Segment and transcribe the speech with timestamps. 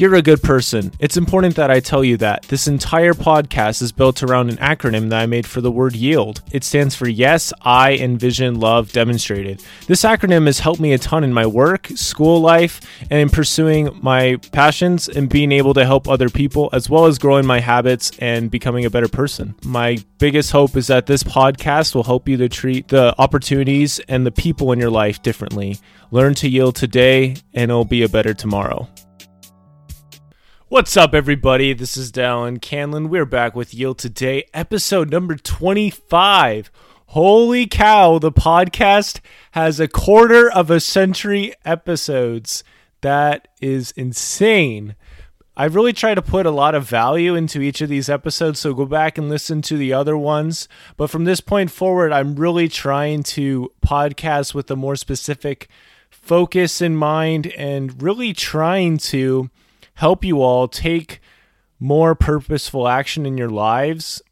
[0.00, 0.92] You're a good person.
[0.98, 2.44] It's important that I tell you that.
[2.44, 6.40] This entire podcast is built around an acronym that I made for the word yield.
[6.52, 9.62] It stands for Yes, I Envision Love Demonstrated.
[9.88, 13.90] This acronym has helped me a ton in my work, school life, and in pursuing
[14.00, 18.10] my passions and being able to help other people, as well as growing my habits
[18.20, 19.54] and becoming a better person.
[19.66, 24.24] My biggest hope is that this podcast will help you to treat the opportunities and
[24.24, 25.76] the people in your life differently.
[26.10, 28.88] Learn to yield today, and it'll be a better tomorrow.
[30.70, 31.72] What's up, everybody?
[31.72, 33.08] This is Dallin Canlin.
[33.08, 36.70] We're back with Yield Today, episode number 25.
[37.06, 39.18] Holy cow, the podcast
[39.50, 42.62] has a quarter of a century episodes.
[43.00, 44.94] That is insane.
[45.56, 48.72] I've really tried to put a lot of value into each of these episodes, so
[48.72, 50.68] go back and listen to the other ones.
[50.96, 55.68] But from this point forward, I'm really trying to podcast with a more specific
[56.10, 59.50] focus in mind and really trying to
[60.00, 61.20] help you all take
[61.78, 64.22] more purposeful action in your lives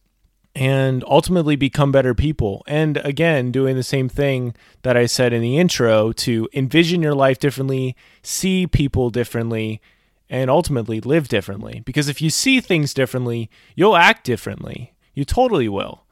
[0.54, 2.64] and ultimately become better people.
[2.66, 7.14] And again, doing the same thing that I said in the intro to envision your
[7.14, 9.82] life differently, see people differently,
[10.30, 11.82] and ultimately live differently.
[11.84, 14.94] Because if you see things differently, you'll act differently.
[15.12, 16.06] You totally will.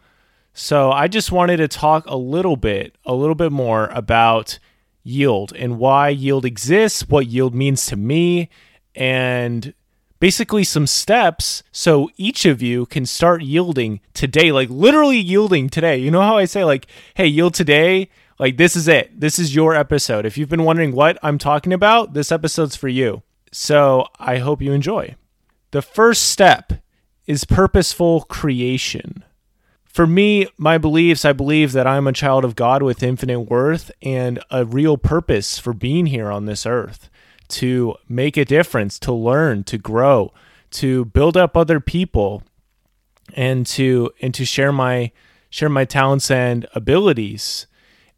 [0.53, 4.59] So I just wanted to talk a little bit, a little bit more about
[5.03, 8.51] yield and why yield exists, what yield means to me,
[8.97, 9.75] and
[10.19, 15.99] basically some steps so each of you can start yielding today, like literally yielding today.
[15.99, 18.09] You know how I say, like, hey, yield today?
[18.39, 19.19] Like, this is it.
[19.19, 20.27] This is your episode.
[20.27, 23.23] If you've been wondering what I'm talking about, this episode's for you.
[23.53, 25.15] So I hope you enjoy.
[25.71, 26.73] The first step
[27.27, 29.25] is purposeful creation.
[29.85, 33.91] For me, my beliefs, I believe that I'm a child of God with infinite worth
[34.03, 37.09] and a real purpose for being here on this earth
[37.49, 40.33] to make a difference, to learn, to grow,
[40.73, 42.43] to build up other people
[43.35, 45.13] and to and to share my
[45.51, 47.67] share my talents and abilities.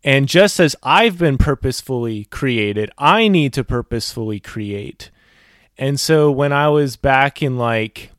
[0.05, 5.11] And just as I've been purposefully created, I need to purposefully create.
[5.77, 8.11] And so when I was back in like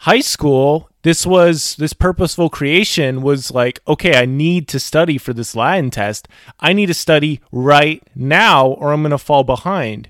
[0.00, 5.32] high school, this was this purposeful creation was like, okay, I need to study for
[5.32, 6.28] this Latin test.
[6.60, 10.08] I need to study right now or I'm going to fall behind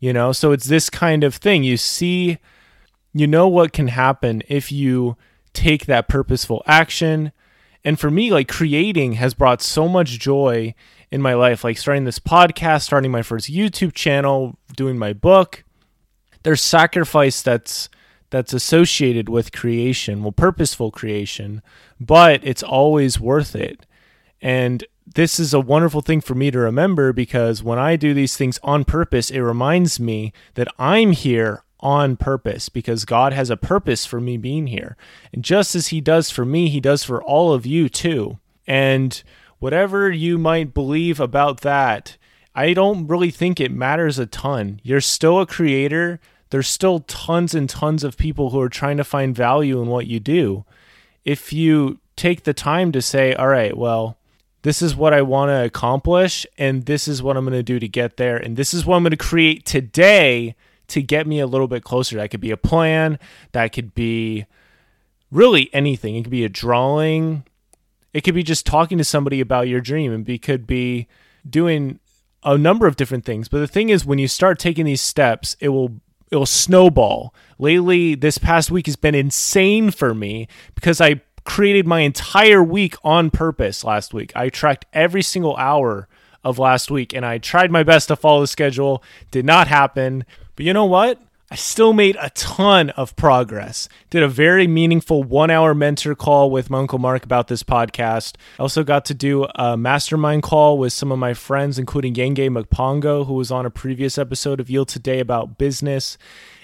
[0.00, 0.32] you know?
[0.32, 1.62] So it's this kind of thing.
[1.62, 2.38] You see
[3.12, 5.16] you know what can happen if you
[5.52, 7.32] take that purposeful action.
[7.84, 10.74] And for me like creating has brought so much joy
[11.10, 15.64] in my life like starting this podcast starting my first youtube channel doing my book.
[16.42, 17.88] There's sacrifice that's
[18.30, 21.62] that's associated with creation well purposeful creation
[21.98, 23.86] but it's always worth it.
[24.42, 24.84] And
[25.14, 28.58] this is a wonderful thing for me to remember because when I do these things
[28.62, 34.06] on purpose, it reminds me that I'm here on purpose because God has a purpose
[34.06, 34.96] for me being here.
[35.32, 38.38] And just as He does for me, He does for all of you too.
[38.66, 39.20] And
[39.58, 42.16] whatever you might believe about that,
[42.54, 44.80] I don't really think it matters a ton.
[44.82, 46.20] You're still a creator.
[46.50, 50.06] There's still tons and tons of people who are trying to find value in what
[50.06, 50.64] you do.
[51.24, 54.18] If you take the time to say, all right, well,
[54.62, 57.78] this is what I want to accomplish, and this is what I'm going to do
[57.78, 60.54] to get there, and this is what I'm going to create today
[60.88, 62.16] to get me a little bit closer.
[62.16, 63.18] That could be a plan,
[63.52, 64.46] that could be
[65.30, 66.16] really anything.
[66.16, 67.44] It could be a drawing,
[68.12, 71.06] it could be just talking to somebody about your dream, and it could be
[71.48, 72.00] doing
[72.42, 73.48] a number of different things.
[73.48, 76.00] But the thing is, when you start taking these steps, it will
[76.30, 77.34] it will snowball.
[77.58, 82.96] Lately, this past week has been insane for me because I created my entire week
[83.02, 84.32] on purpose last week.
[84.34, 86.08] I tracked every single hour
[86.42, 89.02] of last week and I tried my best to follow the schedule.
[89.30, 90.24] Did not happen.
[90.56, 91.20] But you know what?
[91.52, 93.88] I still made a ton of progress.
[94.08, 98.36] Did a very meaningful one hour mentor call with my Uncle Mark about this podcast.
[98.56, 102.48] I also got to do a mastermind call with some of my friends, including Yenge
[102.48, 106.16] Mpongo, who was on a previous episode of Yield Today about business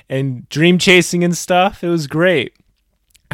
[0.08, 1.82] and dream chasing and stuff.
[1.82, 2.55] It was great.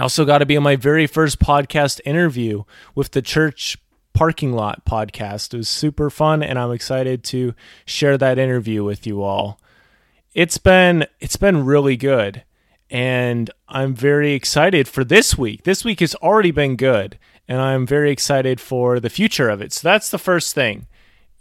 [0.03, 2.65] I also got to be on my very first podcast interview
[2.97, 3.79] with the church
[4.13, 5.55] parking lot podcast.
[5.55, 7.55] It was super fun and I'm excited to
[7.85, 9.61] share that interview with you all.
[10.35, 12.43] It's been it's been really good
[12.91, 15.63] and I'm very excited for this week.
[15.63, 17.17] This week has already been good
[17.47, 19.73] and I'm very excited for the future of it.
[19.73, 20.89] So that's the first thing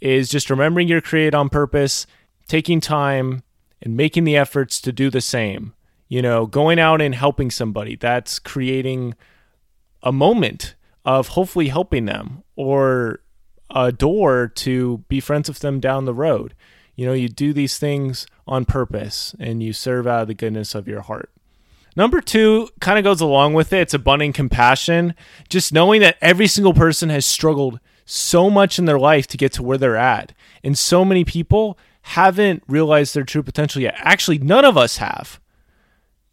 [0.02, 2.06] is just remembering you're created on purpose,
[2.48, 3.42] taking time
[3.82, 5.74] and making the efforts to do the same
[6.12, 9.16] you know, going out and helping somebody, that's creating
[10.04, 10.76] a moment
[11.06, 13.22] of hopefully helping them or
[13.74, 16.54] a door to be friends with them down the road.
[16.98, 20.76] You know, you do these things on purpose and you serve out of the goodness
[20.76, 21.32] of your heart.
[21.96, 23.80] Number two kind of goes along with it.
[23.80, 25.16] It's abundant compassion.
[25.48, 29.54] Just knowing that every single person has struggled so much in their life to get
[29.54, 30.34] to where they're at.
[30.62, 33.96] And so many people haven't realized their true potential yet.
[34.00, 35.40] Actually, none of us have.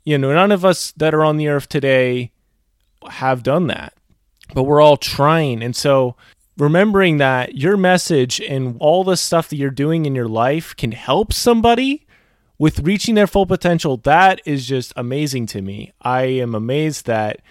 [0.09, 2.31] You know, none of us that are on the earth today
[3.11, 3.93] have done that,
[4.55, 5.63] but we're all trying.
[5.63, 6.17] And so,
[6.57, 10.93] remembering that your message and all the stuff that you're doing in your life can
[10.93, 12.07] help somebody
[12.57, 15.93] with reaching their full potential, that is just amazing to me.
[16.01, 17.43] I am amazed that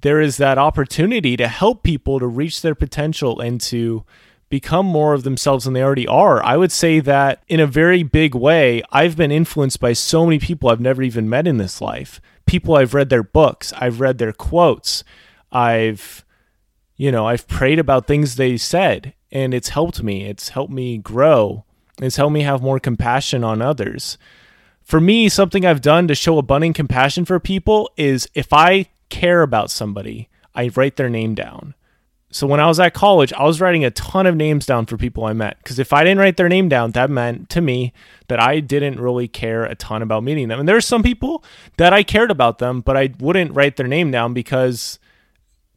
[0.00, 4.04] there is that opportunity to help people to reach their potential and to
[4.48, 6.42] become more of themselves than they already are.
[6.42, 10.38] I would say that in a very big way, I've been influenced by so many
[10.38, 12.20] people I've never even met in this life.
[12.46, 15.02] People I've read their books, I've read their quotes,
[15.50, 16.24] I've,
[16.96, 20.24] you know, I've prayed about things they said, and it's helped me.
[20.24, 21.64] It's helped me grow.
[22.00, 24.18] It's helped me have more compassion on others
[24.84, 29.42] for me, something I've done to show abundant compassion for people is if I care
[29.42, 31.74] about somebody, I write their name down.
[32.34, 34.96] So when I was at college, I was writing a ton of names down for
[34.96, 37.92] people I met because if I didn't write their name down, that meant to me
[38.26, 40.58] that I didn't really care a ton about meeting them.
[40.58, 41.44] And there are some people
[41.76, 44.98] that I cared about them, but I wouldn't write their name down because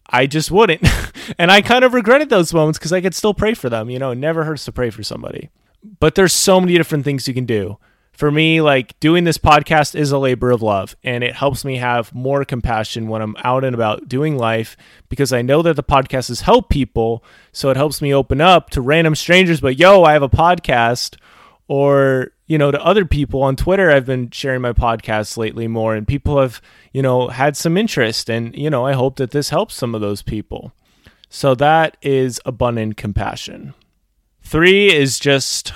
[0.10, 0.82] I just wouldn't.
[1.38, 3.92] and I kind of regretted those moments because I could still pray for them.
[3.92, 5.52] You know, it never hurts to pray for somebody.
[6.00, 7.78] But there's so many different things you can do
[8.18, 11.78] for me, like doing this podcast is a labor of love and it helps me
[11.78, 14.76] have more compassion when I'm out and about doing life
[15.08, 17.24] because I know that the podcast has helped people.
[17.52, 21.16] So it helps me open up to random strangers, but yo, I have a podcast.
[21.68, 25.96] Or, you know, to other people on Twitter, I've been sharing my podcast lately more
[25.96, 26.60] and people have,
[26.94, 28.32] you know, had some interest.
[28.32, 30.72] And, you know, I hope that this helps some of those people.
[31.30, 33.76] So that is abundant compassion.
[34.42, 35.74] Three is just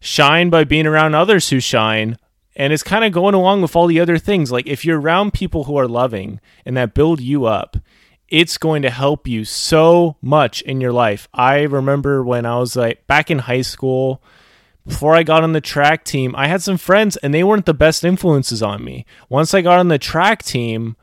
[0.00, 2.16] shine by being around others who shine.
[2.56, 4.50] And it's kind of going along with all the other things.
[4.50, 7.76] Like if you're around people who are loving and that build you up,
[8.28, 11.28] it's going to help you so much in your life.
[11.32, 14.22] I remember when I was like back in high school,
[14.86, 17.74] before I got on the track team, I had some friends and they weren't the
[17.74, 19.06] best influences on me.
[19.28, 20.96] Once I got on the track team,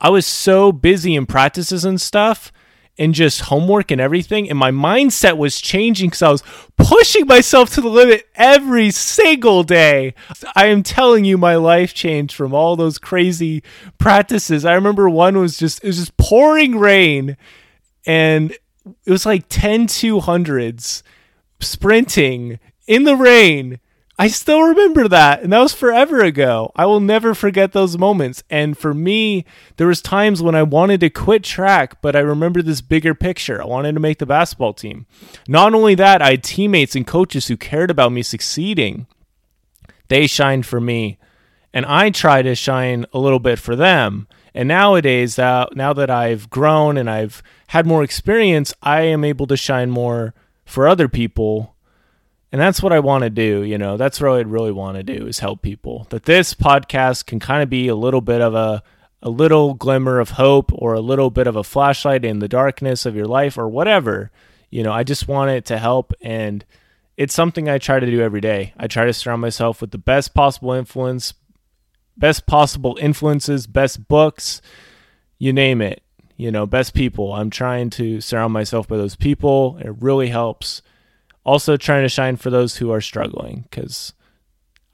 [0.00, 2.52] I was so busy in practices and stuff
[2.98, 4.50] and just homework and everything.
[4.50, 6.42] And my mindset was changing because I was
[6.76, 10.14] pushing myself to the limit every single day.
[10.56, 13.62] I am telling you, my life changed from all those crazy
[13.98, 14.64] practices.
[14.64, 17.36] I remember one was just, it was just pouring rain
[18.06, 18.52] and
[19.04, 21.02] it was like 10 200s
[21.60, 23.78] sprinting in the rain
[24.20, 26.72] I still remember that, and that was forever ago.
[26.74, 28.42] I will never forget those moments.
[28.50, 29.44] And for me,
[29.76, 33.62] there was times when I wanted to quit track, but I remember this bigger picture.
[33.62, 35.06] I wanted to make the basketball team.
[35.46, 39.06] Not only that, I had teammates and coaches who cared about me succeeding.
[40.08, 41.18] They shined for me,
[41.72, 44.26] and I try to shine a little bit for them.
[44.52, 49.46] And nowadays, uh, now that I've grown and I've had more experience, I am able
[49.46, 50.34] to shine more
[50.64, 51.76] for other people
[52.50, 53.96] and that's what I want to do, you know.
[53.96, 56.06] That's what I really want to do is help people.
[56.10, 58.82] That this podcast can kind of be a little bit of a
[59.20, 63.04] a little glimmer of hope or a little bit of a flashlight in the darkness
[63.04, 64.30] of your life or whatever.
[64.70, 66.64] You know, I just want it to help and
[67.16, 68.72] it's something I try to do every day.
[68.76, 71.34] I try to surround myself with the best possible influence,
[72.16, 74.62] best possible influences, best books,
[75.38, 76.02] you name it.
[76.36, 77.32] You know, best people.
[77.32, 79.78] I'm trying to surround myself by those people.
[79.80, 80.82] It really helps
[81.48, 84.12] also trying to shine for those who are struggling because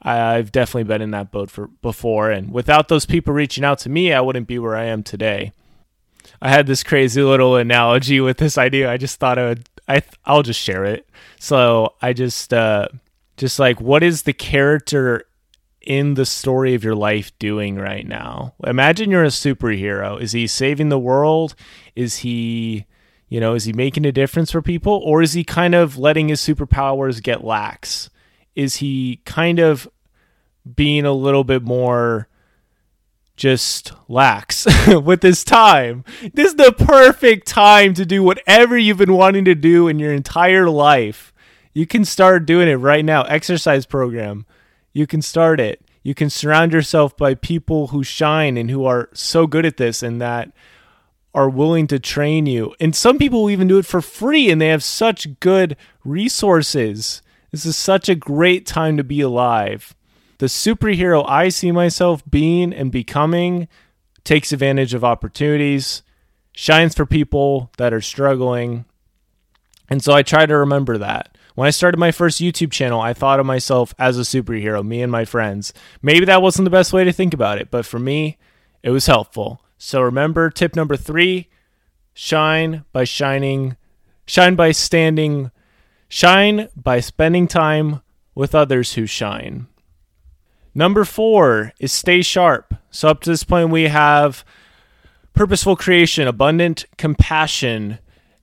[0.01, 3.89] I've definitely been in that boat for before, and without those people reaching out to
[3.89, 5.51] me, I wouldn't be where I am today.
[6.41, 8.89] I had this crazy little analogy with this idea.
[8.89, 9.69] I just thought I would.
[9.87, 11.09] I I'll just share it.
[11.39, 12.87] So I just uh,
[13.35, 15.25] just like what is the character
[15.81, 18.53] in the story of your life doing right now?
[18.63, 20.21] Imagine you're a superhero.
[20.21, 21.53] Is he saving the world?
[21.95, 22.85] Is he
[23.27, 26.29] you know, is he making a difference for people or is he kind of letting
[26.29, 28.09] his superpowers get lax?
[28.55, 29.87] Is he kind of
[30.75, 32.27] being a little bit more
[33.35, 36.03] just lax with his time?
[36.33, 40.13] This is the perfect time to do whatever you've been wanting to do in your
[40.13, 41.33] entire life.
[41.73, 43.23] You can start doing it right now.
[43.23, 44.45] Exercise program.
[44.93, 45.81] You can start it.
[46.03, 50.03] You can surround yourself by people who shine and who are so good at this
[50.03, 50.51] and that
[51.35, 52.73] are willing to train you.
[52.79, 57.21] And some people will even do it for free and they have such good resources.
[57.51, 59.93] This is such a great time to be alive.
[60.37, 63.67] The superhero I see myself being and becoming
[64.23, 66.01] takes advantage of opportunities,
[66.53, 68.85] shines for people that are struggling.
[69.89, 71.37] And so I try to remember that.
[71.53, 75.01] When I started my first YouTube channel, I thought of myself as a superhero, me
[75.01, 75.73] and my friends.
[76.01, 78.37] Maybe that wasn't the best way to think about it, but for me,
[78.83, 79.61] it was helpful.
[79.77, 81.49] So remember tip number three
[82.13, 83.75] shine by shining,
[84.25, 85.51] shine by standing,
[86.07, 88.01] shine by spending time
[88.33, 89.67] with others who shine.
[90.73, 92.73] Number four is stay sharp.
[92.89, 94.43] So up to this point, we have
[95.33, 97.99] purposeful creation, abundant compassion,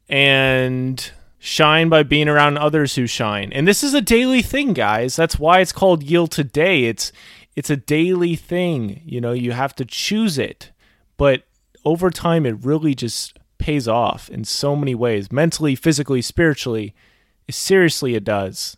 [0.09, 3.53] and shine by being around others who shine.
[3.53, 5.17] And this is a daily thing, guys.
[5.17, 6.85] That's why it's called yield today.
[6.85, 7.13] It's
[7.55, 9.03] it's a daily thing.
[9.05, 10.71] You know, you have to choose it.
[11.17, 11.45] But
[11.85, 16.95] over time it really just pays off in so many ways, mentally, physically, spiritually.
[17.51, 18.77] Seriously, it does.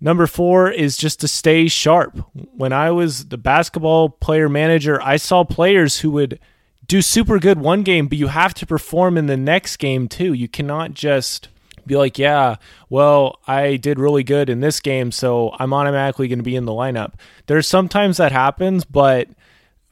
[0.00, 2.18] Number four is just to stay sharp.
[2.32, 6.38] When I was the basketball player manager, I saw players who would
[6.86, 10.32] do super good one game, but you have to perform in the next game too.
[10.32, 11.48] You cannot just
[11.86, 12.56] be like, yeah,
[12.88, 16.64] well, I did really good in this game, so I'm automatically going to be in
[16.64, 17.14] the lineup.
[17.46, 19.28] There's sometimes that happens, but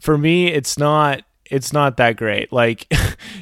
[0.01, 2.53] for me, it's not it's not that great.
[2.53, 2.93] Like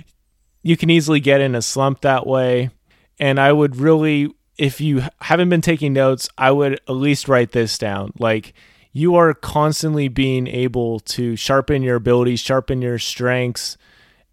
[0.63, 2.71] you can easily get in a slump that way,
[3.19, 7.53] and I would really if you haven't been taking notes, I would at least write
[7.53, 8.13] this down.
[8.19, 8.55] Like
[8.93, 13.77] you are constantly being able to sharpen your abilities, sharpen your strengths,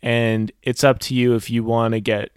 [0.02, 2.32] and it's up to you if you want to get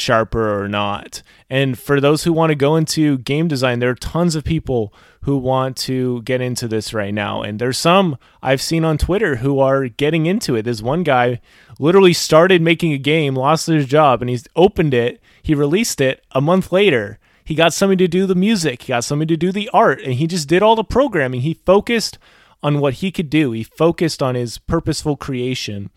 [0.00, 1.22] sharper or not.
[1.48, 4.92] And for those who want to go into game design, there are tons of people
[5.22, 7.42] who want to get into this right now.
[7.42, 10.62] And there's some I've seen on Twitter who are getting into it.
[10.62, 11.40] There's one guy
[11.78, 16.24] literally started making a game, lost his job, and he's opened it, he released it
[16.32, 17.18] a month later
[17.50, 20.14] he got somebody to do the music, he got somebody to do the art, and
[20.14, 21.40] he just did all the programming.
[21.40, 22.16] He focused
[22.62, 23.50] on what he could do.
[23.50, 25.90] He focused on his purposeful creation,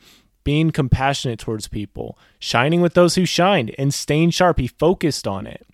[0.44, 4.60] being compassionate towards people, shining with those who shined, and staying sharp.
[4.60, 5.66] He focused on it.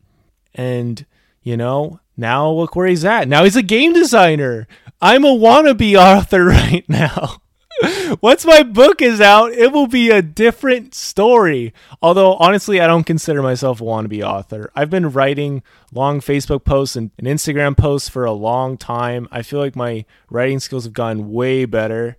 [0.54, 1.06] And,
[1.42, 3.28] you know, now look where he's at.
[3.28, 4.68] Now he's a game designer.
[5.02, 7.42] I'm a wannabe author right now.
[8.22, 11.74] Once my book is out, it will be a different story.
[12.02, 14.72] Although, honestly, I don't consider myself a wannabe author.
[14.76, 19.28] I've been writing long Facebook posts and, and Instagram posts for a long time.
[19.32, 22.18] I feel like my writing skills have gotten way better.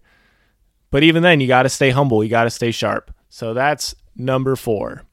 [0.90, 3.12] But even then, you got to stay humble, you got to stay sharp.
[3.28, 5.04] So that's number four.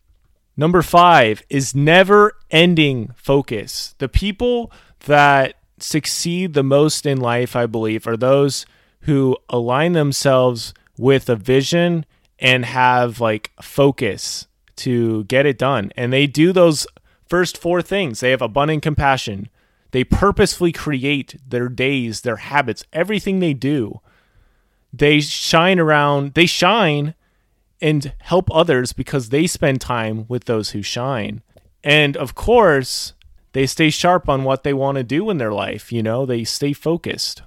[0.56, 3.94] Number five is never ending focus.
[4.00, 4.72] The people
[5.06, 8.66] that succeed the most in life, I believe, are those
[9.02, 12.06] who align themselves with a vision
[12.40, 15.92] and have like focus to get it done.
[15.96, 16.88] And they do those
[17.28, 18.20] first four things.
[18.20, 19.50] They have abundant compassion.
[19.92, 24.02] They purposefully create their days, their habits, everything they do.
[24.98, 27.14] They shine around, they shine
[27.82, 31.42] and help others because they spend time with those who shine.
[31.84, 33.14] And of course,
[33.54, 35.92] they stay sharp on what they want to do in their life.
[35.92, 37.44] You know, they stay focused.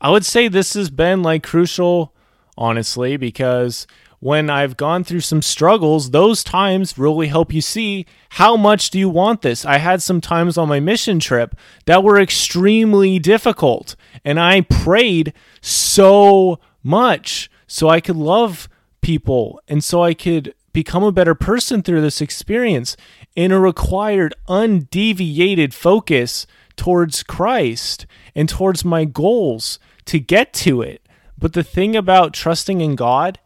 [0.00, 2.14] I would say this has been like crucial,
[2.56, 3.86] honestly, because
[4.20, 8.98] when I've gone through some struggles, those times really help you see how much do
[8.98, 9.64] you want this.
[9.64, 15.32] I had some times on my mission trip that were extremely difficult, and I prayed
[15.60, 18.68] so much so I could love
[19.00, 22.96] people and so I could become a better person through this experience.
[23.36, 31.06] And a required undeviated focus towards Christ and towards my goals to get to it.
[31.36, 33.38] But the thing about trusting in God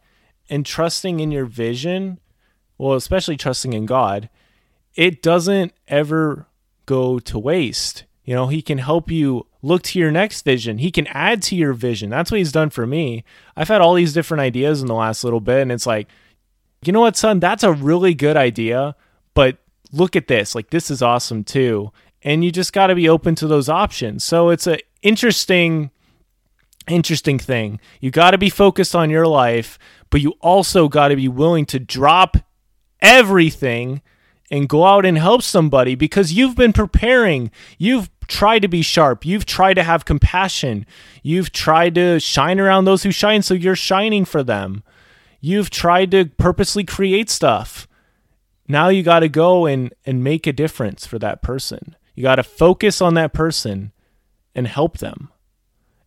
[0.49, 2.19] and trusting in your vision,
[2.77, 4.29] well, especially trusting in God,
[4.95, 6.47] it doesn't ever
[6.85, 8.05] go to waste.
[8.23, 10.77] You know, He can help you look to your next vision.
[10.79, 12.09] He can add to your vision.
[12.09, 13.23] That's what He's done for me.
[13.55, 16.07] I've had all these different ideas in the last little bit, and it's like,
[16.83, 18.95] you know what, son, that's a really good idea,
[19.33, 19.57] but
[19.91, 20.55] look at this.
[20.55, 21.91] Like, this is awesome too
[22.23, 24.23] and you just got to be open to those options.
[24.23, 25.91] So it's an interesting
[26.87, 27.79] interesting thing.
[27.99, 29.77] You got to be focused on your life,
[30.09, 32.37] but you also got to be willing to drop
[33.01, 34.01] everything
[34.49, 37.51] and go out and help somebody because you've been preparing.
[37.77, 39.25] You've tried to be sharp.
[39.25, 40.85] You've tried to have compassion.
[41.23, 44.83] You've tried to shine around those who shine so you're shining for them.
[45.39, 47.87] You've tried to purposely create stuff.
[48.67, 51.95] Now you got to go and and make a difference for that person.
[52.15, 53.91] You got to focus on that person
[54.55, 55.29] and help them.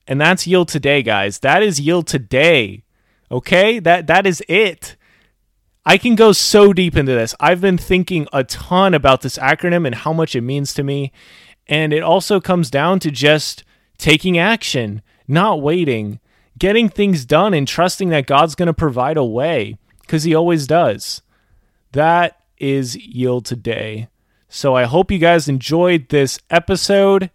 [0.07, 1.41] And that's yield today, guys.
[1.41, 2.85] That is yield today.
[3.31, 3.79] Okay?
[3.79, 4.97] That that is it.
[5.87, 7.35] I can go so deep into this.
[7.39, 11.13] I've been thinking a ton about this acronym and how much it means to me.
[11.67, 13.65] And it also comes down to just
[13.99, 16.21] taking action, not waiting,
[16.59, 20.67] getting things done and trusting that God's going to provide a way because he always
[20.67, 21.23] does.
[21.93, 24.09] That is yield today.
[24.49, 27.31] So I hope you guys enjoyed this episode.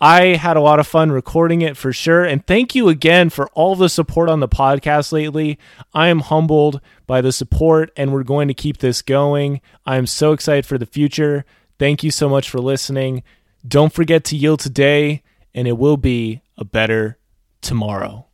[0.00, 2.24] I had a lot of fun recording it for sure.
[2.24, 5.58] And thank you again for all the support on the podcast lately.
[5.94, 9.60] I am humbled by the support, and we're going to keep this going.
[9.86, 11.44] I am so excited for the future.
[11.78, 13.22] Thank you so much for listening.
[13.66, 15.22] Don't forget to yield today,
[15.54, 17.18] and it will be a better
[17.60, 18.26] tomorrow.